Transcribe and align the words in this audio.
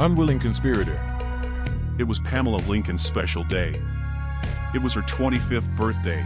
Unwilling 0.00 0.38
conspirator. 0.38 0.98
It 1.98 2.04
was 2.04 2.18
Pamela 2.20 2.56
Lincoln's 2.66 3.04
special 3.04 3.44
day. 3.44 3.74
It 4.74 4.82
was 4.82 4.94
her 4.94 5.02
25th 5.02 5.76
birthday. 5.76 6.24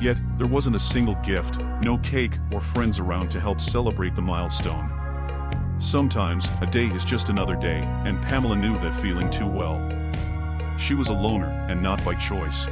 Yet, 0.00 0.16
there 0.38 0.46
wasn't 0.46 0.76
a 0.76 0.80
single 0.80 1.16
gift, 1.16 1.62
no 1.82 1.98
cake, 1.98 2.38
or 2.54 2.60
friends 2.60 3.00
around 3.00 3.30
to 3.32 3.40
help 3.40 3.60
celebrate 3.60 4.14
the 4.14 4.22
milestone. 4.22 4.88
Sometimes, 5.80 6.48
a 6.62 6.66
day 6.66 6.86
is 6.86 7.04
just 7.04 7.28
another 7.28 7.56
day, 7.56 7.82
and 8.04 8.22
Pamela 8.22 8.54
knew 8.56 8.74
that 8.74 9.00
feeling 9.00 9.30
too 9.30 9.48
well. 9.48 9.78
She 10.78 10.94
was 10.94 11.08
a 11.08 11.12
loner, 11.12 11.50
and 11.68 11.82
not 11.82 12.02
by 12.04 12.14
choice. 12.14 12.66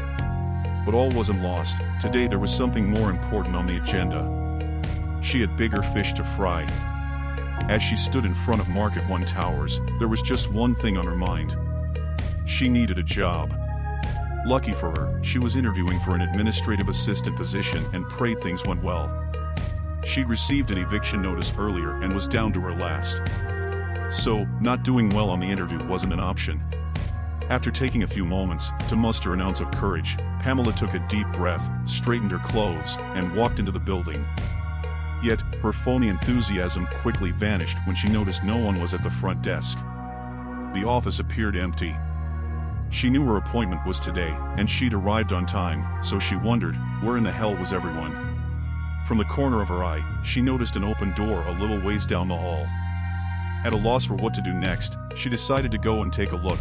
But 0.87 0.95
all 0.95 1.11
wasn't 1.11 1.43
lost, 1.43 1.83
today 2.01 2.29
there 2.29 2.39
was 2.39 2.55
something 2.55 2.89
more 2.89 3.11
important 3.11 3.57
on 3.57 3.67
the 3.67 3.83
agenda. 3.83 4.25
She 5.23 5.41
had 5.41 5.57
bigger 5.57 5.83
fish 5.83 6.15
to 6.15 6.25
fry. 6.25 6.67
As 7.69 7.83
she 7.83 7.97
stood 7.97 8.25
in 8.25 8.33
front 8.33 8.63
of 8.63 8.69
Market 8.71 9.07
One 9.11 9.27
Towers, 9.27 9.79
there 9.99 10.09
was 10.09 10.23
just 10.23 10.51
one 10.51 10.75
thing 10.75 10.97
on 10.97 11.05
her 11.05 11.15
mind. 11.15 11.55
She 12.47 12.67
needed 12.67 12.99
a 12.99 13.03
job. 13.03 13.55
Lucky 14.47 14.73
for 14.73 14.91
her, 14.93 15.23
she 15.23 15.39
was 15.39 15.55
interviewing 15.55 16.01
for 16.01 16.15
an 16.15 16.23
administrative 16.23 16.89
assistant 16.89 17.37
position 17.37 17.85
and 17.93 18.09
prayed 18.09 18.41
things 18.41 18.65
went 18.65 18.83
well. 18.83 19.13
She'd 20.07 20.31
received 20.31 20.71
an 20.71 20.79
eviction 20.79 21.21
notice 21.21 21.53
earlier 21.59 22.01
and 22.01 22.11
was 22.15 22.27
down 22.27 22.55
to 22.55 22.61
her 22.63 22.75
last. 22.75 23.21
So, 24.11 24.47
not 24.63 24.83
doing 24.83 25.11
well 25.11 25.29
on 25.29 25.39
the 25.39 25.51
interview 25.51 25.79
wasn't 25.87 26.15
an 26.15 26.21
option. 26.21 26.63
After 27.51 27.71
taking 27.71 28.03
a 28.03 28.07
few 28.07 28.25
moments 28.25 28.71
to 28.89 28.97
muster 28.97 29.35
an 29.35 29.43
ounce 29.43 29.61
of 29.61 29.71
courage, 29.73 30.17
Pamela 30.41 30.73
took 30.73 30.95
a 30.95 31.07
deep 31.09 31.31
breath, 31.33 31.71
straightened 31.87 32.31
her 32.31 32.39
clothes, 32.39 32.97
and 33.15 33.37
walked 33.37 33.59
into 33.59 33.73
the 33.73 33.79
building. 33.79 34.25
Yet, 35.23 35.41
her 35.63 35.73
phony 35.73 36.09
enthusiasm 36.09 36.87
quickly 37.01 37.33
vanished 37.33 37.77
when 37.85 37.97
she 37.97 38.09
noticed 38.09 38.45
no 38.45 38.57
one 38.57 38.81
was 38.81 38.95
at 38.95 39.03
the 39.03 39.11
front 39.11 39.43
desk. 39.43 39.79
The 40.75 40.85
office 40.87 41.19
appeared 41.19 41.57
empty. 41.57 41.97
She 42.91 43.11
knew 43.11 43.25
her 43.27 43.37
appointment 43.37 43.85
was 43.87 43.99
today, 43.99 44.35
and 44.57 44.69
she'd 44.71 44.95
arrived 44.95 45.33
on 45.33 45.45
time, 45.45 46.03
so 46.03 46.19
she 46.19 46.37
wondered, 46.37 46.77
where 47.03 47.17
in 47.17 47.25
the 47.25 47.33
hell 47.33 47.55
was 47.57 47.73
everyone? 47.73 48.13
From 49.07 49.19
the 49.19 49.25
corner 49.25 49.61
of 49.61 49.69
her 49.69 49.83
eye, 49.85 50.03
she 50.25 50.41
noticed 50.41 50.77
an 50.77 50.85
open 50.85 51.13
door 51.15 51.43
a 51.47 51.53
little 51.53 51.81
ways 51.81 52.07
down 52.07 52.29
the 52.29 52.37
hall. 52.37 52.67
At 53.65 53.73
a 53.73 53.77
loss 53.77 54.05
for 54.05 54.15
what 54.15 54.35
to 54.35 54.43
do 54.43 54.53
next, 54.53 54.97
she 55.17 55.29
decided 55.29 55.71
to 55.73 55.79
go 55.79 56.03
and 56.03 56.13
take 56.13 56.33
a 56.33 56.37
look. 56.37 56.61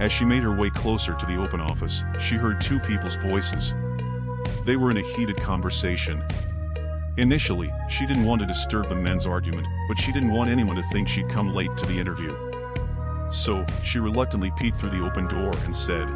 As 0.00 0.10
she 0.10 0.24
made 0.24 0.42
her 0.42 0.56
way 0.56 0.70
closer 0.70 1.14
to 1.14 1.26
the 1.26 1.36
open 1.36 1.60
office, 1.60 2.04
she 2.20 2.36
heard 2.36 2.60
two 2.60 2.80
people's 2.80 3.16
voices. 3.16 3.74
They 4.64 4.76
were 4.76 4.90
in 4.90 4.96
a 4.96 5.02
heated 5.02 5.36
conversation. 5.36 6.24
Initially, 7.20 7.70
she 7.86 8.06
didn't 8.06 8.24
want 8.24 8.40
to 8.40 8.46
disturb 8.46 8.88
the 8.88 8.94
men's 8.94 9.26
argument, 9.26 9.68
but 9.88 9.98
she 9.98 10.10
didn't 10.10 10.32
want 10.32 10.48
anyone 10.48 10.74
to 10.76 10.82
think 10.84 11.06
she'd 11.06 11.28
come 11.28 11.52
late 11.52 11.68
to 11.76 11.84
the 11.84 11.98
interview. 11.98 12.30
So, 13.30 13.66
she 13.84 13.98
reluctantly 13.98 14.50
peeked 14.56 14.78
through 14.78 14.98
the 14.98 15.04
open 15.04 15.28
door 15.28 15.50
and 15.66 15.76
said, 15.76 16.08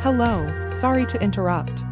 Hello, 0.00 0.70
sorry 0.70 1.04
to 1.04 1.20
interrupt. 1.20 1.84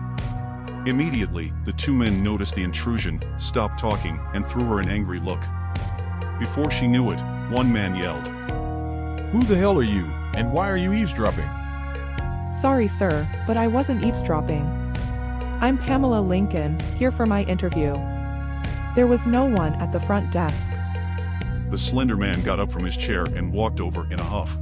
Immediately, 0.87 1.53
the 1.67 1.75
two 1.75 1.93
men 1.93 2.23
noticed 2.23 2.55
the 2.55 2.63
intrusion, 2.63 3.21
stopped 3.37 3.79
talking, 3.79 4.19
and 4.33 4.47
threw 4.47 4.65
her 4.65 4.81
an 4.81 4.89
angry 4.89 5.21
look. 5.21 5.43
Before 6.39 6.71
she 6.71 6.87
knew 6.87 7.11
it, 7.11 7.21
one 7.51 7.71
man 7.71 7.95
yelled, 7.95 8.27
Who 9.29 9.43
the 9.43 9.57
hell 9.57 9.79
are 9.79 9.83
you, 9.83 10.07
and 10.35 10.55
why 10.55 10.71
are 10.71 10.79
you 10.79 10.95
eavesdropping? 10.95 11.51
Sorry, 12.51 12.89
sir, 12.89 13.29
but 13.47 13.59
I 13.59 13.67
wasn't 13.67 14.03
eavesdropping. 14.03 14.65
I'm 15.59 15.79
Pamela 15.79 16.21
Lincoln, 16.21 16.79
here 16.97 17.11
for 17.11 17.25
my 17.25 17.43
interview. 17.45 17.95
There 18.97 19.07
was 19.07 19.27
no 19.27 19.45
one 19.45 19.75
at 19.75 19.93
the 19.93 20.01
front 20.01 20.33
desk. 20.33 20.73
The 21.71 21.77
slender 21.77 22.17
man 22.17 22.41
got 22.41 22.59
up 22.59 22.73
from 22.73 22.83
his 22.83 22.97
chair 22.97 23.25
and 23.25 23.53
walked 23.53 23.79
over 23.79 24.11
in 24.11 24.19
a 24.19 24.25
huff. 24.25 24.57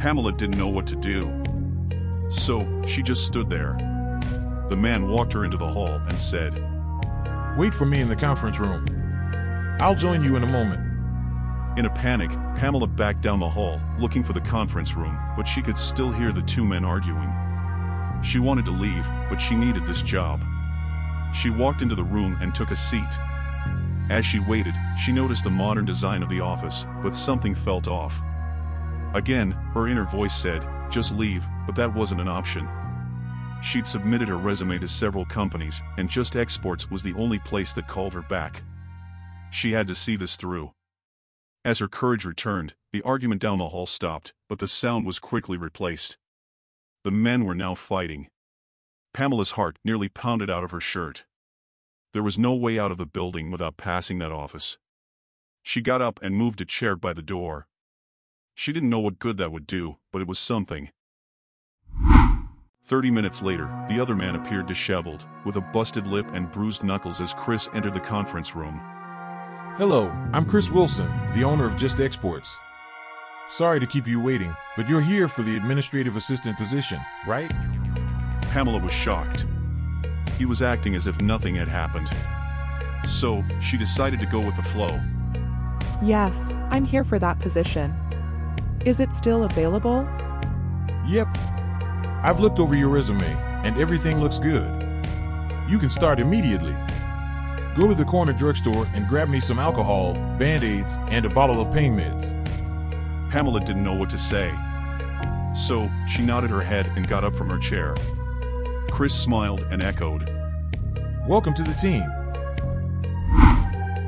Pamela 0.00 0.32
didn't 0.32 0.58
know 0.58 0.66
what 0.66 0.84
to 0.88 0.96
do. 0.96 1.44
So, 2.28 2.66
she 2.88 3.04
just 3.04 3.24
stood 3.24 3.48
there. 3.48 3.76
The 4.68 4.76
man 4.76 5.06
walked 5.06 5.32
her 5.32 5.44
into 5.44 5.56
the 5.56 5.68
hall 5.68 6.00
and 6.08 6.18
said, 6.18 6.60
Wait 7.56 7.72
for 7.72 7.86
me 7.86 8.00
in 8.00 8.08
the 8.08 8.16
conference 8.16 8.58
room. 8.58 8.84
I'll 9.78 9.94
join 9.94 10.24
you 10.24 10.34
in 10.34 10.42
a 10.42 10.50
moment. 10.50 10.80
In 11.78 11.86
a 11.86 11.90
panic, 11.90 12.32
Pamela 12.56 12.88
backed 12.88 13.20
down 13.20 13.38
the 13.38 13.48
hall, 13.48 13.80
looking 14.00 14.24
for 14.24 14.32
the 14.32 14.40
conference 14.40 14.96
room, 14.96 15.16
but 15.36 15.46
she 15.46 15.62
could 15.62 15.78
still 15.78 16.10
hear 16.10 16.32
the 16.32 16.42
two 16.42 16.64
men 16.64 16.84
arguing. 16.84 17.32
She 18.24 18.40
wanted 18.40 18.64
to 18.64 18.72
leave, 18.72 19.06
but 19.30 19.38
she 19.38 19.54
needed 19.54 19.86
this 19.86 20.02
job. 20.02 20.40
She 21.32 21.50
walked 21.50 21.80
into 21.80 21.94
the 21.94 22.02
room 22.02 22.36
and 22.40 22.52
took 22.52 22.72
a 22.72 22.76
seat. 22.76 23.04
As 24.08 24.24
she 24.24 24.38
waited, 24.38 24.74
she 25.04 25.12
noticed 25.12 25.44
the 25.44 25.50
modern 25.50 25.84
design 25.84 26.22
of 26.22 26.28
the 26.28 26.40
office, 26.40 26.86
but 27.02 27.14
something 27.14 27.54
felt 27.54 27.88
off. 27.88 28.20
Again, 29.14 29.50
her 29.50 29.88
inner 29.88 30.04
voice 30.04 30.34
said, 30.34 30.66
just 30.90 31.14
leave, 31.14 31.46
but 31.66 31.74
that 31.76 31.92
wasn't 31.92 32.20
an 32.20 32.28
option. 32.28 32.68
She'd 33.62 33.86
submitted 33.86 34.28
her 34.28 34.38
resume 34.38 34.78
to 34.78 34.88
several 34.88 35.24
companies, 35.24 35.82
and 35.98 36.08
Just 36.08 36.36
Exports 36.36 36.90
was 36.90 37.02
the 37.02 37.14
only 37.14 37.40
place 37.40 37.72
that 37.72 37.88
called 37.88 38.12
her 38.12 38.22
back. 38.22 38.62
She 39.50 39.72
had 39.72 39.86
to 39.88 39.94
see 39.94 40.16
this 40.16 40.36
through. 40.36 40.72
As 41.64 41.80
her 41.80 41.88
courage 41.88 42.24
returned, 42.24 42.74
the 42.92 43.02
argument 43.02 43.42
down 43.42 43.58
the 43.58 43.70
hall 43.70 43.86
stopped, 43.86 44.32
but 44.48 44.60
the 44.60 44.68
sound 44.68 45.04
was 45.04 45.18
quickly 45.18 45.58
replaced. 45.58 46.16
The 47.02 47.10
men 47.10 47.44
were 47.44 47.54
now 47.54 47.74
fighting. 47.74 48.28
Pamela's 49.12 49.52
heart 49.52 49.78
nearly 49.84 50.08
pounded 50.08 50.48
out 50.48 50.62
of 50.62 50.70
her 50.70 50.80
shirt. 50.80 51.24
There 52.16 52.22
was 52.22 52.38
no 52.38 52.54
way 52.54 52.78
out 52.78 52.90
of 52.90 52.96
the 52.96 53.04
building 53.04 53.50
without 53.50 53.76
passing 53.76 54.20
that 54.20 54.32
office. 54.32 54.78
She 55.62 55.82
got 55.82 56.00
up 56.00 56.18
and 56.22 56.34
moved 56.34 56.62
a 56.62 56.64
chair 56.64 56.96
by 56.96 57.12
the 57.12 57.20
door. 57.20 57.66
She 58.54 58.72
didn't 58.72 58.88
know 58.88 59.00
what 59.00 59.18
good 59.18 59.36
that 59.36 59.52
would 59.52 59.66
do, 59.66 59.98
but 60.10 60.22
it 60.22 60.26
was 60.26 60.38
something. 60.38 60.88
Thirty 62.82 63.10
minutes 63.10 63.42
later, 63.42 63.68
the 63.90 64.00
other 64.00 64.16
man 64.16 64.34
appeared 64.34 64.64
disheveled, 64.64 65.26
with 65.44 65.56
a 65.56 65.60
busted 65.60 66.06
lip 66.06 66.26
and 66.32 66.50
bruised 66.50 66.82
knuckles 66.82 67.20
as 67.20 67.34
Chris 67.34 67.68
entered 67.74 67.92
the 67.92 68.00
conference 68.00 68.56
room. 68.56 68.80
Hello, 69.76 70.08
I'm 70.32 70.46
Chris 70.46 70.70
Wilson, 70.70 71.10
the 71.34 71.44
owner 71.44 71.66
of 71.66 71.76
Just 71.76 72.00
Exports. 72.00 72.56
Sorry 73.50 73.78
to 73.78 73.86
keep 73.86 74.06
you 74.06 74.22
waiting, 74.22 74.56
but 74.74 74.88
you're 74.88 75.02
here 75.02 75.28
for 75.28 75.42
the 75.42 75.54
administrative 75.54 76.16
assistant 76.16 76.56
position, 76.56 76.98
right? 77.26 77.50
Pamela 78.40 78.78
was 78.78 78.92
shocked. 78.92 79.44
He 80.38 80.44
was 80.44 80.62
acting 80.62 80.94
as 80.94 81.06
if 81.06 81.20
nothing 81.20 81.54
had 81.54 81.68
happened. 81.68 82.08
So, 83.08 83.42
she 83.62 83.76
decided 83.76 84.20
to 84.20 84.26
go 84.26 84.40
with 84.40 84.56
the 84.56 84.62
flow. 84.62 85.00
Yes, 86.02 86.54
I'm 86.70 86.84
here 86.84 87.04
for 87.04 87.18
that 87.18 87.38
position. 87.38 87.94
Is 88.84 89.00
it 89.00 89.14
still 89.14 89.44
available? 89.44 90.06
Yep. 91.06 91.28
I've 92.22 92.40
looked 92.40 92.58
over 92.58 92.74
your 92.74 92.88
resume, 92.88 93.24
and 93.64 93.76
everything 93.78 94.20
looks 94.20 94.38
good. 94.38 94.68
You 95.68 95.78
can 95.78 95.90
start 95.90 96.20
immediately. 96.20 96.76
Go 97.74 97.88
to 97.88 97.94
the 97.94 98.04
corner 98.04 98.32
drugstore 98.32 98.86
and 98.94 99.06
grab 99.08 99.28
me 99.28 99.40
some 99.40 99.58
alcohol, 99.58 100.14
band 100.38 100.64
aids, 100.64 100.96
and 101.10 101.24
a 101.24 101.30
bottle 101.30 101.60
of 101.60 101.72
pain 101.72 101.96
meds. 101.96 102.32
Pamela 103.30 103.60
didn't 103.60 103.84
know 103.84 103.94
what 103.94 104.10
to 104.10 104.18
say. 104.18 104.52
So, 105.54 105.90
she 106.08 106.22
nodded 106.22 106.50
her 106.50 106.62
head 106.62 106.90
and 106.96 107.08
got 107.08 107.24
up 107.24 107.34
from 107.34 107.50
her 107.50 107.58
chair. 107.58 107.94
Chris 108.96 109.14
smiled 109.14 109.60
and 109.70 109.82
echoed. 109.82 110.30
Welcome 111.28 111.52
to 111.52 111.62
the 111.62 111.74
team. 111.74 112.00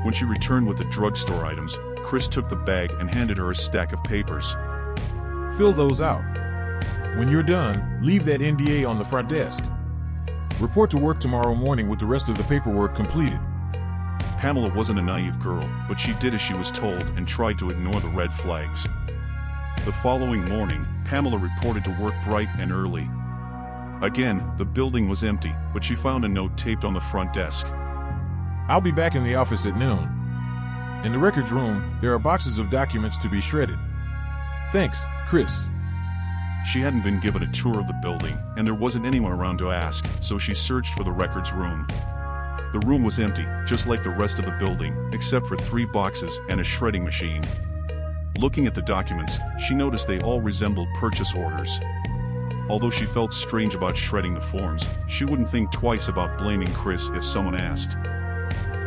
When 0.03 0.11
she 0.11 0.25
returned 0.25 0.67
with 0.67 0.79
the 0.79 0.85
drugstore 0.85 1.45
items, 1.45 1.77
Chris 1.97 2.27
took 2.27 2.49
the 2.49 2.55
bag 2.55 2.91
and 2.93 3.07
handed 3.07 3.37
her 3.37 3.51
a 3.51 3.55
stack 3.55 3.93
of 3.93 4.03
papers. 4.03 4.55
Fill 5.59 5.73
those 5.73 6.01
out. 6.01 6.23
When 7.19 7.27
you're 7.27 7.43
done, 7.43 7.99
leave 8.01 8.25
that 8.25 8.41
NDA 8.41 8.89
on 8.89 8.97
the 8.97 9.05
front 9.05 9.29
desk. 9.29 9.63
Report 10.59 10.89
to 10.89 10.97
work 10.97 11.19
tomorrow 11.19 11.53
morning 11.53 11.87
with 11.87 11.99
the 11.99 12.07
rest 12.07 12.27
of 12.27 12.35
the 12.35 12.43
paperwork 12.45 12.95
completed. 12.95 13.39
Pamela 14.39 14.73
wasn't 14.73 14.97
a 14.97 15.03
naive 15.03 15.39
girl, 15.39 15.69
but 15.87 15.99
she 15.99 16.13
did 16.13 16.33
as 16.33 16.41
she 16.41 16.55
was 16.55 16.71
told 16.71 17.03
and 17.15 17.27
tried 17.27 17.59
to 17.59 17.69
ignore 17.69 18.01
the 18.01 18.09
red 18.09 18.33
flags. 18.33 18.87
The 19.85 19.91
following 20.01 20.43
morning, 20.45 20.83
Pamela 21.05 21.37
reported 21.37 21.83
to 21.83 21.95
work 22.01 22.15
bright 22.25 22.49
and 22.57 22.71
early. 22.71 23.07
Again, 24.01 24.49
the 24.57 24.65
building 24.65 25.09
was 25.09 25.25
empty, 25.25 25.53
but 25.73 25.83
she 25.83 25.93
found 25.93 26.23
a 26.23 26.29
note 26.29 26.57
taped 26.57 26.85
on 26.85 26.93
the 26.93 27.01
front 27.01 27.33
desk. 27.33 27.67
I'll 28.69 28.79
be 28.79 28.91
back 28.91 29.15
in 29.15 29.23
the 29.23 29.35
office 29.35 29.65
at 29.65 29.75
noon. 29.75 30.07
In 31.03 31.11
the 31.11 31.19
records 31.19 31.51
room, 31.51 31.97
there 32.01 32.13
are 32.13 32.19
boxes 32.19 32.59
of 32.59 32.69
documents 32.69 33.17
to 33.17 33.29
be 33.29 33.41
shredded. 33.41 33.77
Thanks, 34.71 35.03
Chris. 35.27 35.67
She 36.65 36.79
hadn't 36.79 37.03
been 37.03 37.19
given 37.19 37.43
a 37.43 37.51
tour 37.51 37.77
of 37.77 37.87
the 37.87 37.99
building, 38.01 38.37
and 38.55 38.65
there 38.65 38.73
wasn't 38.73 39.05
anyone 39.05 39.33
around 39.33 39.57
to 39.57 39.71
ask, 39.71 40.05
so 40.21 40.37
she 40.37 40.53
searched 40.53 40.93
for 40.93 41.03
the 41.03 41.11
records 41.11 41.51
room. 41.51 41.85
The 42.71 42.83
room 42.85 43.03
was 43.03 43.19
empty, 43.19 43.45
just 43.65 43.87
like 43.87 44.03
the 44.03 44.11
rest 44.11 44.39
of 44.39 44.45
the 44.45 44.55
building, 44.59 44.95
except 45.13 45.47
for 45.47 45.57
three 45.57 45.85
boxes 45.85 46.39
and 46.49 46.61
a 46.61 46.63
shredding 46.63 47.03
machine. 47.03 47.41
Looking 48.37 48.67
at 48.67 48.75
the 48.75 48.81
documents, 48.81 49.39
she 49.67 49.73
noticed 49.73 50.07
they 50.07 50.21
all 50.21 50.39
resembled 50.39 50.87
purchase 50.95 51.33
orders. 51.35 51.79
Although 52.69 52.91
she 52.91 53.05
felt 53.05 53.33
strange 53.33 53.73
about 53.73 53.97
shredding 53.97 54.35
the 54.35 54.41
forms, 54.41 54.87
she 55.07 55.25
wouldn't 55.25 55.49
think 55.49 55.71
twice 55.71 56.07
about 56.07 56.37
blaming 56.37 56.71
Chris 56.73 57.09
if 57.15 57.23
someone 57.25 57.55
asked. 57.55 57.97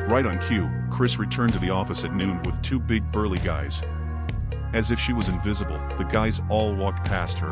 Right 0.08 0.25
on 0.25 0.38
cue, 0.46 0.70
Chris 0.90 1.19
returned 1.19 1.52
to 1.55 1.58
the 1.58 1.70
office 1.70 2.05
at 2.05 2.14
noon 2.14 2.40
with 2.43 2.61
two 2.62 2.79
big 2.79 3.11
burly 3.11 3.38
guys. 3.40 3.82
As 4.73 4.90
if 4.90 5.00
she 5.00 5.12
was 5.12 5.29
invisible, 5.29 5.81
the 5.99 6.05
guys 6.05 6.40
all 6.49 6.75
walked 6.75 7.05
past 7.05 7.38
her. 7.38 7.50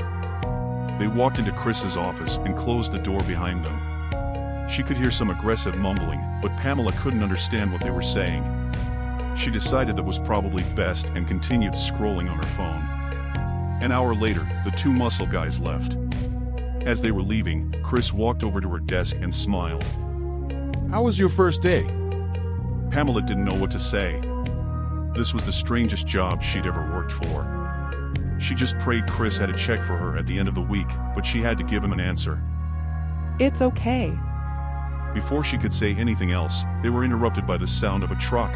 They 1.00 1.08
walked 1.08 1.38
into 1.38 1.52
Chris's 1.52 1.96
office 1.96 2.36
and 2.36 2.56
closed 2.56 2.92
the 2.92 2.98
door 2.98 3.20
behind 3.24 3.64
them. 3.64 4.70
She 4.70 4.84
could 4.84 4.96
hear 4.96 5.10
some 5.10 5.30
aggressive 5.30 5.76
mumbling, 5.78 6.20
but 6.40 6.56
Pamela 6.58 6.92
couldn't 6.92 7.24
understand 7.24 7.72
what 7.72 7.82
they 7.82 7.90
were 7.90 8.02
saying. 8.02 8.44
She 9.36 9.50
decided 9.50 9.96
that 9.96 10.04
was 10.04 10.18
probably 10.18 10.62
best 10.74 11.08
and 11.08 11.26
continued 11.26 11.72
scrolling 11.72 12.30
on 12.30 12.36
her 12.36 12.42
phone. 12.42 12.82
An 13.82 13.90
hour 13.90 14.14
later, 14.14 14.46
the 14.64 14.70
two 14.70 14.92
muscle 14.92 15.26
guys 15.26 15.58
left. 15.58 15.96
As 16.86 17.02
they 17.02 17.10
were 17.10 17.22
leaving, 17.22 17.72
Chris 17.82 18.12
walked 18.12 18.42
over 18.42 18.60
to 18.60 18.68
her 18.70 18.78
desk 18.78 19.16
and 19.20 19.32
smiled. 19.32 19.84
How 20.90 21.02
was 21.02 21.18
your 21.18 21.28
first 21.28 21.60
day? 21.60 21.84
Pamela 22.90 23.20
didn't 23.22 23.44
know 23.44 23.54
what 23.54 23.70
to 23.72 23.78
say. 23.78 24.20
This 25.14 25.34
was 25.34 25.44
the 25.44 25.52
strangest 25.52 26.06
job 26.06 26.42
she'd 26.42 26.66
ever 26.66 26.80
worked 26.90 27.12
for. 27.12 28.38
She 28.40 28.54
just 28.54 28.78
prayed 28.78 29.06
Chris 29.06 29.36
had 29.36 29.50
a 29.50 29.54
check 29.54 29.78
for 29.80 29.96
her 29.96 30.16
at 30.16 30.26
the 30.26 30.38
end 30.38 30.48
of 30.48 30.54
the 30.54 30.62
week, 30.62 30.88
but 31.14 31.26
she 31.26 31.42
had 31.42 31.58
to 31.58 31.64
give 31.64 31.84
him 31.84 31.92
an 31.92 32.00
answer. 32.00 32.42
It's 33.38 33.60
okay. 33.60 34.18
Before 35.12 35.44
she 35.44 35.58
could 35.58 35.74
say 35.74 35.94
anything 35.94 36.32
else, 36.32 36.64
they 36.82 36.88
were 36.88 37.04
interrupted 37.04 37.46
by 37.46 37.58
the 37.58 37.66
sound 37.66 38.02
of 38.02 38.10
a 38.10 38.16
truck. 38.16 38.52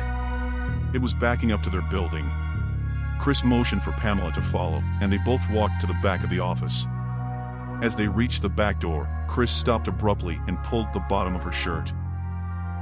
It 0.95 1.03
was 1.03 1.13
backing 1.13 1.53
up 1.53 1.63
to 1.65 1.71
their 1.71 1.83
building. 1.83 2.25
Chris 3.21 3.45
motioned 3.45 3.83
for 3.83 3.93
Pamela 3.93 4.33
to 4.33 4.43
follow, 4.43 4.83
and 5.03 5.13
they 5.13 5.19
both 5.19 5.43
walked 5.51 5.81
to 5.83 5.87
the 5.87 5.99
back 6.03 6.25
of 6.25 6.31
the 6.31 6.41
office. 6.41 6.87
As 7.83 7.97
they 7.97 8.09
reached 8.09 8.43
the 8.43 8.49
back 8.49 8.81
door, 8.81 9.09
Chris 9.29 9.51
stopped 9.51 9.89
abruptly 9.89 10.41
and 10.47 10.63
pulled 10.65 10.93
the 10.93 11.05
bottom 11.09 11.35
of 11.35 11.43
her 11.43 11.53
shirt. 11.53 11.93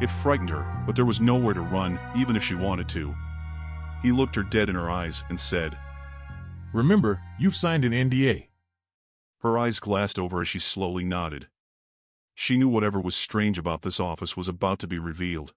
It 0.00 0.10
frightened 0.10 0.50
her, 0.50 0.66
but 0.86 0.96
there 0.96 1.04
was 1.04 1.20
nowhere 1.20 1.54
to 1.54 1.60
run, 1.60 1.98
even 2.16 2.36
if 2.36 2.44
she 2.44 2.54
wanted 2.54 2.88
to. 2.90 3.14
He 4.02 4.12
looked 4.12 4.34
her 4.34 4.42
dead 4.42 4.68
in 4.68 4.74
her 4.74 4.90
eyes 4.90 5.24
and 5.28 5.38
said, 5.38 5.76
Remember, 6.72 7.20
you've 7.38 7.56
signed 7.56 7.84
an 7.84 7.92
NDA. 7.92 8.48
Her 9.40 9.58
eyes 9.58 9.80
glassed 9.80 10.18
over 10.18 10.40
as 10.40 10.48
she 10.48 10.58
slowly 10.58 11.04
nodded. 11.04 11.48
She 12.34 12.56
knew 12.56 12.68
whatever 12.68 13.00
was 13.00 13.14
strange 13.14 13.58
about 13.58 13.82
this 13.82 14.00
office 14.00 14.36
was 14.36 14.48
about 14.48 14.78
to 14.80 14.86
be 14.86 14.98
revealed. 14.98 15.54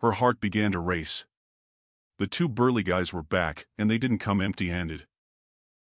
Her 0.00 0.12
heart 0.12 0.40
began 0.40 0.72
to 0.72 0.78
race. 0.78 1.26
The 2.18 2.26
two 2.26 2.48
burly 2.48 2.82
guys 2.82 3.12
were 3.12 3.22
back, 3.22 3.66
and 3.78 3.90
they 3.90 3.98
didn't 3.98 4.18
come 4.18 4.40
empty-handed. 4.40 5.06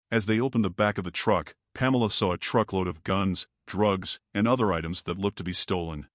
As 0.09 0.25
they 0.25 0.39
opened 0.39 0.65
the 0.65 0.69
back 0.69 0.97
of 0.97 1.03
the 1.03 1.11
truck, 1.11 1.55
Pamela 1.73 2.09
saw 2.11 2.33
a 2.33 2.37
truckload 2.37 2.87
of 2.87 3.03
guns, 3.03 3.47
drugs, 3.65 4.19
and 4.33 4.47
other 4.47 4.73
items 4.73 5.03
that 5.03 5.17
looked 5.17 5.37
to 5.37 5.43
be 5.43 5.53
stolen. 5.53 6.07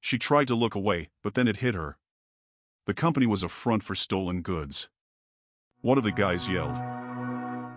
She 0.00 0.18
tried 0.18 0.48
to 0.48 0.54
look 0.54 0.74
away, 0.74 1.10
but 1.22 1.34
then 1.34 1.46
it 1.46 1.58
hit 1.58 1.74
her. 1.74 1.98
The 2.86 2.94
company 2.94 3.26
was 3.26 3.42
a 3.42 3.48
front 3.48 3.84
for 3.84 3.94
stolen 3.94 4.42
goods. 4.42 4.88
One 5.80 5.98
of 5.98 6.04
the 6.04 6.12
guys 6.12 6.48
yelled, 6.48 6.74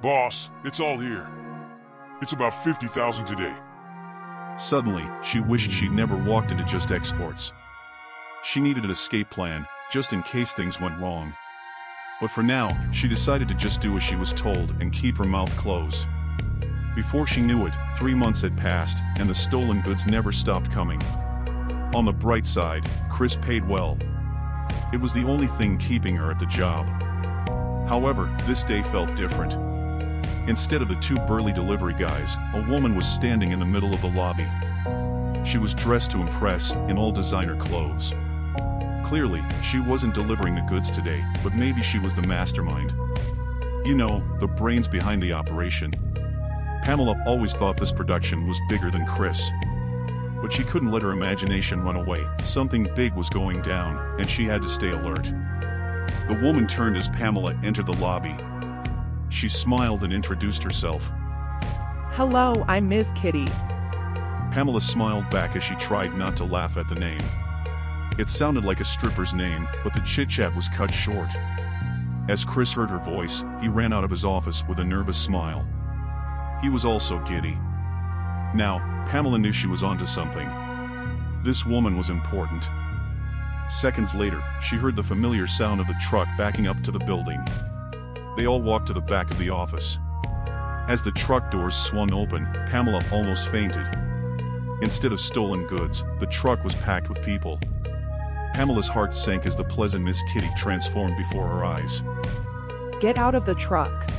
Boss, 0.01 0.49
it's 0.63 0.79
all 0.79 0.97
here. 0.97 1.29
It's 2.21 2.33
about 2.33 2.63
50,000 2.63 3.25
today. 3.25 3.55
Suddenly, 4.57 5.05
she 5.23 5.39
wished 5.39 5.71
she'd 5.71 5.91
never 5.91 6.15
walked 6.15 6.51
into 6.51 6.63
Just 6.65 6.91
Exports. 6.91 7.51
She 8.43 8.59
needed 8.59 8.83
an 8.83 8.91
escape 8.91 9.29
plan, 9.29 9.67
just 9.91 10.13
in 10.13 10.23
case 10.23 10.51
things 10.53 10.79
went 10.79 10.99
wrong. 10.99 11.33
But 12.21 12.31
for 12.31 12.41
now, 12.41 12.75
she 12.93 13.07
decided 13.07 13.47
to 13.49 13.53
just 13.53 13.81
do 13.81 13.97
as 13.97 14.03
she 14.03 14.15
was 14.15 14.33
told 14.33 14.71
and 14.79 14.93
keep 14.93 15.17
her 15.17 15.25
mouth 15.25 15.55
closed. 15.57 16.05
Before 16.95 17.27
she 17.27 17.41
knew 17.41 17.65
it, 17.65 17.73
three 17.97 18.15
months 18.15 18.41
had 18.41 18.55
passed, 18.55 18.99
and 19.19 19.29
the 19.29 19.35
stolen 19.35 19.81
goods 19.81 20.05
never 20.05 20.31
stopped 20.31 20.71
coming. 20.71 21.01
On 21.93 22.05
the 22.05 22.13
bright 22.13 22.45
side, 22.45 22.89
Chris 23.09 23.35
paid 23.35 23.67
well. 23.67 23.97
It 24.93 25.01
was 25.01 25.11
the 25.11 25.25
only 25.25 25.47
thing 25.47 25.77
keeping 25.77 26.15
her 26.15 26.31
at 26.31 26.39
the 26.39 26.45
job. 26.45 26.87
However, 27.89 28.33
this 28.45 28.63
day 28.63 28.81
felt 28.81 29.13
different. 29.15 29.53
Instead 30.47 30.81
of 30.81 30.87
the 30.87 30.95
two 30.95 31.17
burly 31.27 31.51
delivery 31.51 31.95
guys, 31.99 32.37
a 32.53 32.65
woman 32.69 32.95
was 32.95 33.05
standing 33.05 33.51
in 33.51 33.59
the 33.59 33.65
middle 33.65 33.93
of 33.93 34.01
the 34.01 34.11
lobby. 34.11 34.47
She 35.45 35.57
was 35.57 35.73
dressed 35.73 36.11
to 36.11 36.21
impress, 36.21 36.75
in 36.87 36.97
all 36.97 37.11
designer 37.11 37.57
clothes. 37.57 38.13
Clearly, 39.03 39.41
she 39.61 39.79
wasn't 39.81 40.13
delivering 40.13 40.55
the 40.55 40.61
goods 40.61 40.89
today, 40.89 41.23
but 41.43 41.55
maybe 41.55 41.81
she 41.81 41.99
was 41.99 42.15
the 42.15 42.21
mastermind. 42.21 42.93
You 43.85 43.95
know, 43.95 44.23
the 44.39 44.47
brains 44.47 44.87
behind 44.87 45.21
the 45.21 45.33
operation. 45.33 45.93
Pamela 46.85 47.19
always 47.25 47.51
thought 47.51 47.77
this 47.77 47.91
production 47.91 48.47
was 48.47 48.61
bigger 48.69 48.91
than 48.91 49.07
Chris. 49.07 49.49
But 50.39 50.53
she 50.53 50.63
couldn't 50.63 50.91
let 50.91 51.01
her 51.01 51.09
imagination 51.09 51.81
run 51.81 51.95
away. 51.95 52.23
Something 52.43 52.87
big 52.95 53.15
was 53.15 53.27
going 53.27 53.63
down, 53.63 53.97
and 54.19 54.29
she 54.29 54.45
had 54.45 54.61
to 54.61 54.69
stay 54.69 54.91
alert. 54.91 55.23
The 56.27 56.39
woman 56.43 56.67
turned 56.67 56.95
as 56.95 57.07
Pamela 57.07 57.59
entered 57.63 57.87
the 57.87 57.97
lobby. 57.97 58.35
She 59.29 59.49
smiled 59.49 60.03
and 60.03 60.13
introduced 60.13 60.61
herself. 60.61 61.11
Hello, 62.11 62.63
I'm 62.67 62.87
Ms. 62.87 63.13
Kitty. 63.15 63.47
Pamela 64.51 64.79
smiled 64.79 65.27
back 65.31 65.55
as 65.55 65.63
she 65.63 65.73
tried 65.77 66.15
not 66.15 66.37
to 66.37 66.45
laugh 66.45 66.77
at 66.77 66.87
the 66.87 66.99
name. 66.99 67.23
It 68.19 68.29
sounded 68.29 68.63
like 68.63 68.79
a 68.79 68.85
stripper's 68.85 69.33
name, 69.33 69.67
but 69.83 69.95
the 69.95 70.01
chit-chat 70.01 70.55
was 70.55 70.69
cut 70.69 70.93
short. 70.93 71.29
As 72.29 72.45
Chris 72.45 72.73
heard 72.73 72.91
her 72.91 72.99
voice, 72.99 73.43
he 73.59 73.69
ran 73.69 73.91
out 73.91 74.03
of 74.03 74.11
his 74.11 74.23
office 74.23 74.63
with 74.67 74.77
a 74.77 74.85
nervous 74.85 75.17
smile. 75.17 75.65
He 76.61 76.69
was 76.69 76.85
also 76.85 77.19
giddy. 77.25 77.57
Now, 78.53 79.05
Pamela 79.09 79.37
knew 79.37 79.51
she 79.51 79.67
was 79.67 79.83
onto 79.83 80.05
something. 80.05 80.49
This 81.43 81.65
woman 81.65 81.97
was 81.97 82.09
important. 82.09 82.63
Seconds 83.69 84.15
later, 84.15 84.41
she 84.61 84.75
heard 84.75 84.95
the 84.95 85.03
familiar 85.03 85.47
sound 85.47 85.81
of 85.81 85.87
the 85.87 85.95
truck 86.07 86.27
backing 86.37 86.67
up 86.67 86.81
to 86.83 86.91
the 86.91 86.99
building. 86.99 87.43
They 88.37 88.45
all 88.45 88.61
walked 88.61 88.87
to 88.87 88.93
the 88.93 89.01
back 89.01 89.29
of 89.31 89.37
the 89.37 89.49
office. 89.49 89.99
As 90.87 91.01
the 91.01 91.11
truck 91.11 91.49
doors 91.51 91.75
swung 91.75 92.13
open, 92.13 92.45
Pamela 92.69 93.01
almost 93.11 93.47
fainted. 93.49 93.87
Instead 94.81 95.11
of 95.11 95.19
stolen 95.19 95.65
goods, 95.67 96.03
the 96.19 96.27
truck 96.27 96.63
was 96.63 96.75
packed 96.75 97.09
with 97.09 97.23
people. 97.23 97.59
Pamela's 98.53 98.87
heart 98.87 99.15
sank 99.15 99.45
as 99.45 99.55
the 99.55 99.63
pleasant 99.63 100.05
Miss 100.05 100.21
Kitty 100.31 100.49
transformed 100.55 101.17
before 101.17 101.47
her 101.47 101.65
eyes. 101.65 102.03
Get 103.01 103.17
out 103.17 103.35
of 103.35 103.45
the 103.45 103.55
truck. 103.55 104.09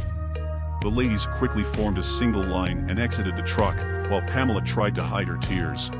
The 0.86 0.92
ladies 0.92 1.26
quickly 1.26 1.64
formed 1.64 1.98
a 1.98 2.02
single 2.02 2.44
line 2.44 2.88
and 2.88 3.00
exited 3.00 3.34
the 3.34 3.42
truck, 3.42 3.76
while 4.08 4.22
Pamela 4.22 4.62
tried 4.62 4.94
to 4.94 5.02
hide 5.02 5.26
her 5.26 5.36
tears. 5.36 5.90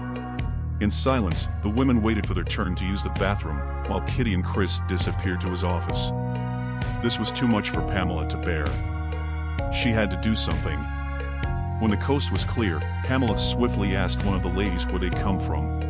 In 0.78 0.93
silence, 0.93 1.49
the 1.64 1.69
women 1.69 2.02
waited 2.02 2.25
for 2.25 2.35
their 2.35 2.45
turn 2.45 2.76
to 2.76 2.85
use 2.85 3.02
the 3.02 3.09
bathroom, 3.09 3.59
while 3.88 4.00
Kitty 4.02 4.33
and 4.33 4.45
Chris 4.45 4.81
disappeared 4.87 5.40
to 5.40 5.50
his 5.50 5.64
office. 5.64 6.12
This 7.02 7.19
was 7.19 7.33
too 7.33 7.49
much 7.49 7.71
for 7.71 7.81
Pamela 7.88 8.28
to 8.28 8.37
bear. 8.37 8.64
She 9.73 9.88
had 9.88 10.09
to 10.12 10.21
do 10.23 10.37
something. 10.37 10.78
When 11.81 11.90
the 11.90 11.97
coast 11.97 12.31
was 12.31 12.45
clear, 12.45 12.78
Pamela 13.02 13.37
swiftly 13.40 13.97
asked 13.97 14.25
one 14.25 14.37
of 14.37 14.45
the 14.45 14.57
ladies 14.57 14.87
where 14.87 15.00
they'd 15.00 15.16
come 15.16 15.40
from. 15.40 15.81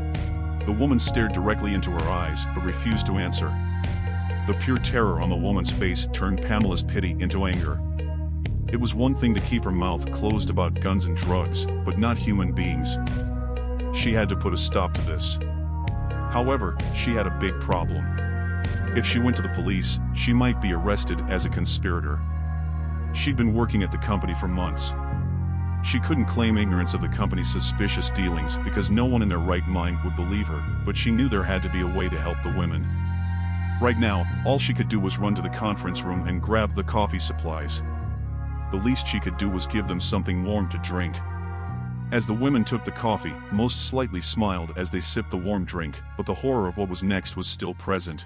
The 0.65 0.73
woman 0.73 0.99
stared 0.99 1.35
directly 1.35 1.75
into 1.75 1.91
her 1.91 2.09
eyes, 2.09 2.47
but 2.55 2.65
refused 2.65 3.05
to 3.09 3.19
answer. 3.19 3.49
The 4.47 4.57
pure 4.63 4.79
terror 4.79 5.21
on 5.21 5.29
the 5.29 5.37
woman's 5.37 5.71
face 5.71 6.09
turned 6.15 6.41
Pamela's 6.41 6.83
pity 6.83 7.15
into 7.21 7.45
anger. 7.45 7.79
It 8.73 8.81
was 8.81 8.95
one 8.95 9.15
thing 9.15 9.33
to 9.33 9.41
keep 9.43 9.63
her 9.63 9.71
mouth 9.71 10.11
closed 10.11 10.51
about 10.51 10.81
guns 10.81 11.05
and 11.05 11.17
drugs, 11.17 11.67
but 11.85 11.99
not 11.99 12.19
human 12.19 12.51
beings. 12.51 12.99
She 13.95 14.13
had 14.13 14.29
to 14.29 14.37
put 14.37 14.53
a 14.53 14.57
stop 14.57 14.93
to 14.95 15.01
this. 15.03 15.39
However, 16.11 16.77
she 16.95 17.13
had 17.13 17.29
a 17.29 17.39
big 17.39 17.59
problem. 17.61 18.05
If 18.97 19.07
she 19.07 19.21
went 19.21 19.37
to 19.37 19.43
the 19.43 19.51
police, 19.51 20.01
she 20.17 20.33
might 20.33 20.61
be 20.61 20.73
arrested 20.73 21.21
as 21.29 21.47
a 21.47 21.49
conspirator. 21.49 22.21
She'd 23.15 23.37
been 23.37 23.55
working 23.55 23.85
at 23.85 23.93
the 23.93 23.99
company 23.99 24.35
for 24.35 24.49
months. 24.49 24.93
She 25.85 26.01
couldn't 26.01 26.27
claim 26.27 26.59
ignorance 26.59 26.93
of 26.93 27.03
the 27.03 27.09
company's 27.09 27.51
suspicious 27.51 28.11
dealings 28.11 28.57
because 28.57 28.91
no 28.91 29.05
one 29.05 29.23
in 29.23 29.29
their 29.29 29.39
right 29.39 29.67
mind 29.69 29.99
would 30.03 30.17
believe 30.17 30.49
her, 30.49 30.61
but 30.85 30.97
she 30.97 31.13
knew 31.13 31.29
there 31.29 31.45
had 31.45 31.63
to 31.63 31.69
be 31.69 31.83
a 31.83 31.97
way 31.97 32.09
to 32.09 32.19
help 32.19 32.39
the 32.43 32.59
women. 32.59 32.85
Right 33.81 33.99
now, 33.99 34.25
all 34.45 34.59
she 34.59 34.75
could 34.75 34.89
do 34.89 34.99
was 34.99 35.19
run 35.19 35.37
to 35.37 35.43
the 35.43 35.51
conference 35.51 36.03
room 36.03 36.27
and 36.27 36.43
grab 36.43 36.75
the 36.75 36.83
coffee 36.83 37.21
supplies. 37.21 37.83
The 38.73 38.79
least 38.79 39.07
she 39.07 39.21
could 39.21 39.37
do 39.37 39.49
was 39.49 39.67
give 39.67 39.87
them 39.87 40.01
something 40.01 40.45
warm 40.45 40.69
to 40.71 40.79
drink. 40.79 41.17
As 42.13 42.27
the 42.27 42.35
women 42.35 42.65
took 42.65 42.85
the 42.85 42.91
coffee, 42.91 43.35
most 43.53 43.89
slightly 43.89 44.21
smiled 44.21 44.73
as 44.77 44.91
they 44.91 45.01
sipped 45.01 45.31
the 45.31 45.37
warm 45.37 45.65
drink, 45.65 46.01
but 46.17 46.27
the 46.27 46.35
horror 46.35 46.69
of 46.69 46.77
what 46.77 46.89
was 46.89 47.03
next 47.03 47.37
was 47.37 47.47
still 47.47 47.75
present. 47.75 48.25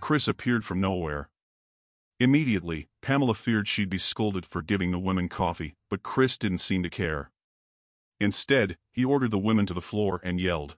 Chris 0.00 0.28
appeared 0.28 0.64
from 0.64 0.80
nowhere. 0.80 1.30
Immediately, 2.20 2.88
Pamela 3.00 3.34
feared 3.34 3.66
she'd 3.66 3.90
be 3.90 3.98
scolded 3.98 4.46
for 4.46 4.62
giving 4.62 4.90
the 4.90 4.98
women 4.98 5.28
coffee, 5.28 5.74
but 5.90 6.02
Chris 6.02 6.38
didn't 6.38 6.58
seem 6.58 6.82
to 6.82 6.90
care. 6.90 7.30
Instead, 8.20 8.76
he 8.92 9.04
ordered 9.04 9.30
the 9.30 9.38
women 9.38 9.66
to 9.66 9.74
the 9.74 9.80
floor 9.80 10.20
and 10.22 10.40
yelled. 10.40 10.76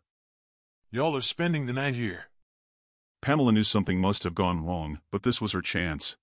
Y'all 0.90 1.16
are 1.16 1.20
spending 1.20 1.66
the 1.66 1.72
night 1.72 1.94
here. 1.94 2.26
Pamela 3.20 3.52
knew 3.52 3.64
something 3.64 4.00
must 4.00 4.24
have 4.24 4.34
gone 4.34 4.64
wrong, 4.64 5.00
but 5.10 5.22
this 5.22 5.40
was 5.40 5.52
her 5.52 5.62
chance. 5.62 6.16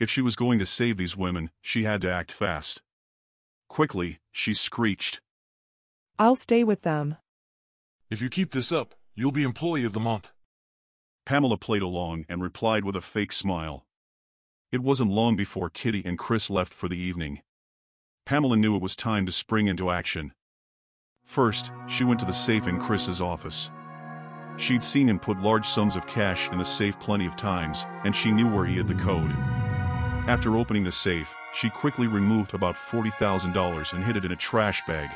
If 0.00 0.08
she 0.08 0.22
was 0.22 0.34
going 0.34 0.58
to 0.58 0.66
save 0.66 0.96
these 0.96 1.14
women, 1.14 1.50
she 1.60 1.84
had 1.84 2.00
to 2.00 2.10
act 2.10 2.32
fast. 2.32 2.80
Quickly, 3.68 4.18
she 4.32 4.54
screeched. 4.54 5.20
I'll 6.18 6.36
stay 6.36 6.64
with 6.64 6.82
them. 6.82 7.16
If 8.08 8.22
you 8.22 8.30
keep 8.30 8.52
this 8.52 8.72
up, 8.72 8.94
you'll 9.14 9.30
be 9.30 9.42
Employee 9.42 9.84
of 9.84 9.92
the 9.92 10.00
Month. 10.00 10.32
Pamela 11.26 11.58
played 11.58 11.82
along 11.82 12.24
and 12.30 12.42
replied 12.42 12.84
with 12.84 12.96
a 12.96 13.02
fake 13.02 13.30
smile. 13.30 13.84
It 14.72 14.82
wasn't 14.82 15.10
long 15.10 15.36
before 15.36 15.68
Kitty 15.68 16.02
and 16.04 16.18
Chris 16.18 16.48
left 16.48 16.72
for 16.72 16.88
the 16.88 16.98
evening. 16.98 17.42
Pamela 18.24 18.56
knew 18.56 18.74
it 18.74 18.82
was 18.82 18.96
time 18.96 19.26
to 19.26 19.32
spring 19.32 19.66
into 19.66 19.90
action. 19.90 20.32
First, 21.24 21.72
she 21.86 22.04
went 22.04 22.20
to 22.20 22.26
the 22.26 22.32
safe 22.32 22.66
in 22.66 22.80
Chris's 22.80 23.20
office. 23.20 23.70
She'd 24.56 24.82
seen 24.82 25.08
him 25.08 25.18
put 25.18 25.42
large 25.42 25.66
sums 25.66 25.94
of 25.94 26.06
cash 26.06 26.48
in 26.50 26.58
the 26.58 26.64
safe 26.64 26.98
plenty 27.00 27.26
of 27.26 27.36
times, 27.36 27.86
and 28.04 28.16
she 28.16 28.32
knew 28.32 28.48
where 28.48 28.64
he 28.64 28.76
had 28.76 28.88
the 28.88 28.94
code. 28.94 29.34
After 30.30 30.56
opening 30.56 30.84
the 30.84 30.92
safe, 30.92 31.34
she 31.56 31.70
quickly 31.70 32.06
removed 32.06 32.54
about 32.54 32.76
$40,000 32.76 33.92
and 33.92 34.04
hid 34.04 34.16
it 34.16 34.24
in 34.24 34.30
a 34.30 34.36
trash 34.36 34.80
bag. 34.86 35.10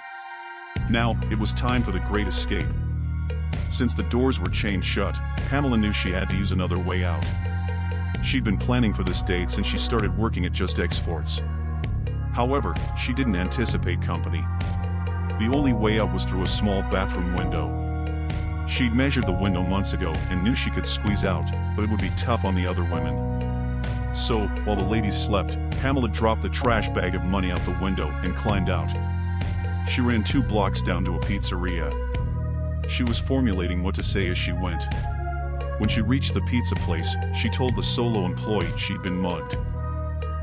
Now, 0.91 1.17
it 1.31 1.39
was 1.39 1.53
time 1.53 1.85
for 1.85 1.93
the 1.93 2.01
great 2.01 2.27
escape. 2.27 2.67
Since 3.71 3.95
the 3.95 4.03
doors 4.03 4.41
were 4.41 4.49
chained 4.49 4.85
shut, 4.85 5.17
Pamela 5.49 5.77
knew 5.77 5.93
she 5.93 6.11
had 6.11 6.29
to 6.31 6.35
use 6.35 6.51
another 6.51 6.81
way 6.81 7.05
out. 7.05 7.25
She'd 8.25 8.43
been 8.43 8.59
planning 8.59 8.93
for 8.93 9.05
this 9.05 9.23
date 9.23 9.53
since 9.53 9.69
she 9.69 9.79
started 9.79 10.19
working 10.19 10.47
at 10.47 10.53
Just 10.53 10.81
Exports. 10.81 11.43
However, 12.33 12.75
she 12.99 13.13
didn't 13.13 13.37
anticipate 13.37 14.03
company. 14.03 14.45
The 15.39 15.49
only 15.55 15.73
way 15.73 16.01
out 16.01 16.13
was 16.13 16.25
through 16.25 16.43
a 16.43 16.49
small 16.49 16.83
bathroom 16.91 17.37
window. 17.37 17.71
She'd 18.69 18.93
measured 18.93 19.27
the 19.27 19.33
window 19.33 19.63
months 19.63 19.93
ago 19.93 20.13
and 20.31 20.43
knew 20.43 20.57
she 20.57 20.71
could 20.71 20.85
squeeze 20.85 21.25
out, 21.25 21.49
but 21.77 21.85
it 21.85 21.91
would 21.91 22.01
be 22.01 22.11
tough 22.17 22.45
on 22.45 22.57
the 22.57 22.67
other 22.67 22.83
women. 22.83 23.34
So, 24.15 24.47
while 24.65 24.77
the 24.77 24.85
ladies 24.85 25.21
slept, 25.21 25.59
Pamela 25.81 26.09
dropped 26.09 26.43
the 26.43 26.49
trash 26.49 26.89
bag 26.91 27.17
of 27.17 27.25
money 27.25 27.51
out 27.51 27.65
the 27.65 27.77
window 27.83 28.09
and 28.23 28.35
climbed 28.37 28.71
out. 28.71 28.91
She 29.89 30.01
ran 30.01 30.23
two 30.23 30.43
blocks 30.43 30.81
down 30.83 31.05
to 31.05 31.17
a 31.17 31.19
pizzeria. 31.19 31.91
She 32.89 33.03
was 33.03 33.19
formulating 33.19 33.83
what 33.83 33.97
to 33.97 34.03
say 34.03 34.29
as 34.29 34.39
she 34.39 34.53
went. 34.53 34.85
When 35.79 35.89
she 35.89 36.01
reached 36.01 36.33
the 36.33 36.43
pizza 36.43 36.77
place, 36.77 37.17
she 37.37 37.49
told 37.49 37.75
the 37.75 37.83
solo 37.83 38.25
employee 38.25 38.71
she'd 38.79 39.03
been 39.03 39.19
mugged. 39.19 39.57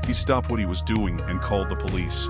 He 0.06 0.12
stopped 0.12 0.50
what 0.50 0.60
he 0.60 0.66
was 0.66 0.82
doing 0.82 1.18
and 1.22 1.40
called 1.40 1.70
the 1.70 1.76
police. 1.76 2.28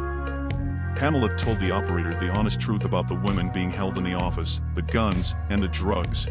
Pamela 0.95 1.37
told 1.37 1.59
the 1.59 1.73
operator 1.73 2.13
the 2.13 2.31
honest 2.31 2.61
truth 2.61 2.85
about 2.85 3.09
the 3.09 3.15
women 3.15 3.51
being 3.51 3.71
held 3.71 3.99
in 3.99 4.05
the 4.05 4.15
office, 4.15 4.61
the 4.77 4.83
guns, 4.83 5.35
and 5.51 5.61
the 5.61 5.69
drugs. 5.69 6.29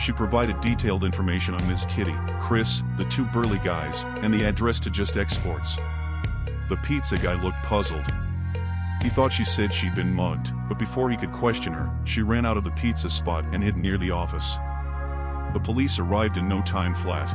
She 0.00 0.12
provided 0.12 0.60
detailed 0.62 1.04
information 1.04 1.54
on 1.54 1.68
Miss 1.68 1.84
Kitty, 1.84 2.14
Chris, 2.40 2.82
the 2.96 3.04
two 3.04 3.26
burly 3.26 3.58
guys, 3.58 4.04
and 4.22 4.32
the 4.32 4.44
address 4.44 4.80
to 4.80 4.90
Just 4.90 5.18
Exports. 5.18 5.76
The 6.70 6.78
pizza 6.78 7.18
guy 7.18 7.34
looked 7.42 7.62
puzzled. 7.64 8.06
He 9.02 9.10
thought 9.10 9.32
she 9.32 9.44
said 9.44 9.74
she'd 9.74 9.94
been 9.94 10.14
mugged, 10.14 10.52
but 10.68 10.78
before 10.78 11.10
he 11.10 11.18
could 11.18 11.32
question 11.32 11.74
her, 11.74 11.90
she 12.04 12.22
ran 12.22 12.46
out 12.46 12.56
of 12.56 12.64
the 12.64 12.70
pizza 12.70 13.10
spot 13.10 13.44
and 13.52 13.62
hid 13.62 13.76
near 13.76 13.98
the 13.98 14.10
office. 14.10 14.56
The 15.52 15.60
police 15.62 15.98
arrived 15.98 16.38
in 16.38 16.48
no 16.48 16.62
time 16.62 16.94
flat. 16.94 17.34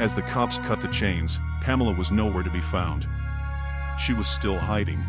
As 0.00 0.14
the 0.14 0.22
cops 0.22 0.58
cut 0.58 0.80
the 0.80 0.88
chains, 0.88 1.40
Pamela 1.60 1.94
was 1.94 2.12
nowhere 2.12 2.44
to 2.44 2.50
be 2.50 2.60
found. 2.60 3.04
She 3.98 4.12
was 4.12 4.28
still 4.28 4.58
hiding. 4.58 5.02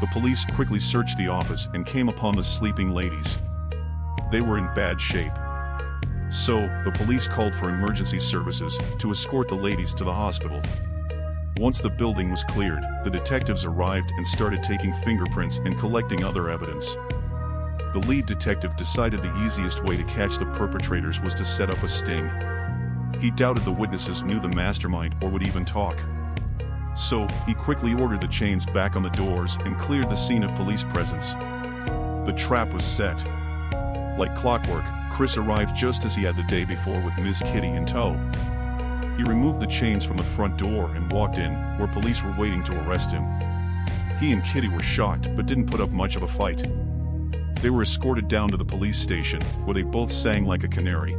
The 0.00 0.08
police 0.12 0.44
quickly 0.44 0.78
searched 0.78 1.18
the 1.18 1.28
office 1.28 1.68
and 1.74 1.84
came 1.84 2.08
upon 2.08 2.36
the 2.36 2.42
sleeping 2.42 2.92
ladies. 2.92 3.38
They 4.30 4.40
were 4.40 4.58
in 4.58 4.72
bad 4.74 5.00
shape. 5.00 5.32
So, 6.32 6.66
the 6.82 6.90
police 6.90 7.28
called 7.28 7.54
for 7.54 7.68
emergency 7.68 8.18
services 8.18 8.78
to 8.98 9.10
escort 9.10 9.48
the 9.48 9.54
ladies 9.54 9.92
to 9.94 10.02
the 10.02 10.14
hospital. 10.14 10.62
Once 11.58 11.82
the 11.82 11.90
building 11.90 12.30
was 12.30 12.42
cleared, 12.44 12.82
the 13.04 13.10
detectives 13.10 13.66
arrived 13.66 14.10
and 14.16 14.26
started 14.26 14.62
taking 14.62 14.94
fingerprints 14.94 15.58
and 15.58 15.78
collecting 15.78 16.24
other 16.24 16.48
evidence. 16.48 16.94
The 17.92 18.02
lead 18.08 18.24
detective 18.24 18.78
decided 18.78 19.20
the 19.20 19.44
easiest 19.44 19.84
way 19.84 19.98
to 19.98 20.04
catch 20.04 20.38
the 20.38 20.46
perpetrators 20.46 21.20
was 21.20 21.34
to 21.34 21.44
set 21.44 21.68
up 21.68 21.82
a 21.82 21.88
sting. 21.88 22.30
He 23.20 23.30
doubted 23.30 23.66
the 23.66 23.70
witnesses 23.70 24.22
knew 24.22 24.40
the 24.40 24.48
mastermind 24.48 25.14
or 25.22 25.28
would 25.28 25.46
even 25.46 25.66
talk. 25.66 26.02
So, 26.96 27.26
he 27.46 27.52
quickly 27.52 27.92
ordered 27.92 28.22
the 28.22 28.28
chains 28.28 28.64
back 28.64 28.96
on 28.96 29.02
the 29.02 29.10
doors 29.10 29.58
and 29.66 29.78
cleared 29.78 30.08
the 30.08 30.16
scene 30.16 30.44
of 30.44 30.54
police 30.54 30.82
presence. 30.82 31.34
The 32.24 32.34
trap 32.38 32.72
was 32.72 32.84
set. 32.84 33.22
Like 34.18 34.34
clockwork, 34.34 34.84
Chris 35.12 35.36
arrived 35.36 35.76
just 35.76 36.06
as 36.06 36.14
he 36.14 36.22
had 36.22 36.36
the 36.36 36.42
day 36.44 36.64
before 36.64 36.98
with 37.00 37.18
Miss 37.18 37.40
Kitty 37.42 37.68
in 37.68 37.84
tow. 37.84 38.14
He 39.18 39.22
removed 39.24 39.60
the 39.60 39.66
chains 39.66 40.06
from 40.06 40.16
the 40.16 40.22
front 40.22 40.56
door 40.56 40.90
and 40.94 41.12
walked 41.12 41.36
in, 41.36 41.52
where 41.76 41.86
police 41.88 42.22
were 42.22 42.34
waiting 42.38 42.64
to 42.64 42.88
arrest 42.88 43.10
him. 43.10 43.22
He 44.18 44.32
and 44.32 44.42
Kitty 44.42 44.68
were 44.68 44.82
shocked, 44.82 45.28
but 45.36 45.44
didn't 45.44 45.70
put 45.70 45.80
up 45.82 45.90
much 45.90 46.16
of 46.16 46.22
a 46.22 46.26
fight. 46.28 46.66
They 47.56 47.68
were 47.68 47.82
escorted 47.82 48.26
down 48.28 48.48
to 48.52 48.56
the 48.56 48.64
police 48.64 48.98
station, 48.98 49.42
where 49.66 49.74
they 49.74 49.82
both 49.82 50.10
sang 50.10 50.46
like 50.46 50.64
a 50.64 50.68
canary. 50.68 51.14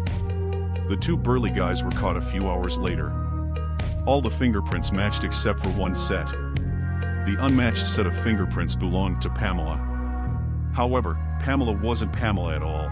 The 0.90 0.98
two 1.00 1.16
burly 1.16 1.52
guys 1.52 1.84
were 1.84 1.92
caught 1.92 2.18
a 2.18 2.22
few 2.22 2.50
hours 2.50 2.80
later. 2.80 3.14
All 4.08 4.22
the 4.22 4.32
fingerprints 4.32 4.92
matched 4.92 5.24
except 5.24 5.60
for 5.60 5.70
one 5.70 5.94
set. 5.94 6.28
The 6.28 7.38
unmatched 7.40 7.86
set 7.86 8.08
of 8.08 8.20
fingerprints 8.24 8.76
belonged 8.76 9.22
to 9.22 9.30
Pamela. 9.30 9.78
However, 10.74 11.20
Pamela 11.40 11.74
wasn't 11.74 12.12
Pamela 12.12 12.56
at 12.56 12.64
all. 12.64 12.90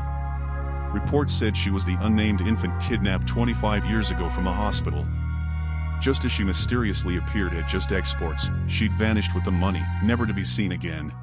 Reports 0.93 1.33
said 1.33 1.55
she 1.55 1.69
was 1.69 1.85
the 1.85 1.97
unnamed 2.01 2.41
infant 2.41 2.73
kidnapped 2.81 3.27
25 3.27 3.85
years 3.85 4.11
ago 4.11 4.29
from 4.29 4.43
the 4.43 4.51
hospital. 4.51 5.05
Just 6.01 6.25
as 6.25 6.31
she 6.31 6.43
mysteriously 6.43 7.17
appeared 7.17 7.53
at 7.53 7.69
Just 7.69 7.91
Exports, 7.91 8.49
she'd 8.67 8.91
vanished 8.93 9.33
with 9.33 9.45
the 9.45 9.51
money, 9.51 9.81
never 10.03 10.25
to 10.25 10.33
be 10.33 10.43
seen 10.43 10.73
again. 10.73 11.13